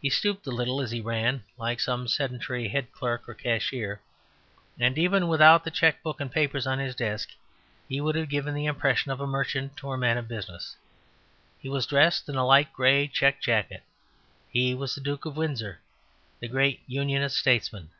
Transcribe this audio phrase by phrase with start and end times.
[0.00, 4.00] He stooped a little as he ran, like some sedentary head clerk or cashier;
[4.80, 7.28] and even without the cheque book and papers on his desk
[7.90, 10.74] would have given the impression of a merchant or man of business.
[11.58, 13.82] He was dressed in a light grey check jacket.
[14.50, 15.82] He was the Duke of Windsor,
[16.40, 17.90] the great Unionist statesman.